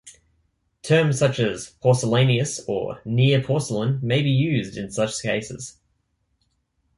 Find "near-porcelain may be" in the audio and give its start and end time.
3.05-4.31